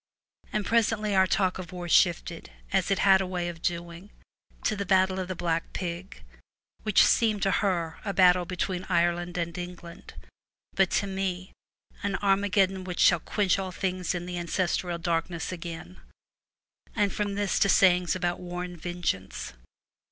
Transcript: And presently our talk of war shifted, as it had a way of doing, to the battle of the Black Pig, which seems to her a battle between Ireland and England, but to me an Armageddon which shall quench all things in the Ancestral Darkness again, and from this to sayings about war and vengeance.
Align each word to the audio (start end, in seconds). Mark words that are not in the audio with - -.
And 0.51 0.65
presently 0.65 1.13
our 1.13 1.27
talk 1.27 1.59
of 1.59 1.71
war 1.71 1.87
shifted, 1.87 2.49
as 2.73 2.89
it 2.89 2.97
had 3.05 3.21
a 3.21 3.27
way 3.27 3.47
of 3.49 3.61
doing, 3.61 4.09
to 4.63 4.75
the 4.75 4.83
battle 4.83 5.19
of 5.19 5.27
the 5.27 5.35
Black 5.35 5.73
Pig, 5.73 6.23
which 6.81 7.05
seems 7.05 7.43
to 7.43 7.51
her 7.51 7.99
a 8.03 8.11
battle 8.11 8.43
between 8.45 8.87
Ireland 8.89 9.37
and 9.37 9.55
England, 9.55 10.15
but 10.73 10.89
to 10.89 11.05
me 11.05 11.51
an 12.01 12.15
Armageddon 12.15 12.83
which 12.83 12.99
shall 12.99 13.19
quench 13.19 13.59
all 13.59 13.71
things 13.71 14.15
in 14.15 14.25
the 14.25 14.39
Ancestral 14.39 14.97
Darkness 14.97 15.51
again, 15.51 15.99
and 16.95 17.13
from 17.13 17.35
this 17.35 17.59
to 17.59 17.69
sayings 17.69 18.15
about 18.15 18.39
war 18.39 18.63
and 18.63 18.81
vengeance. 18.81 19.53